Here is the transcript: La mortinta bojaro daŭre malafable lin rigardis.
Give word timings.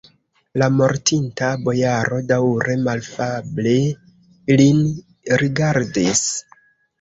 La 0.59 0.67
mortinta 0.75 1.49
bojaro 1.67 2.21
daŭre 2.31 2.77
malafable 2.87 3.75
lin 4.63 4.81
rigardis. 5.45 6.25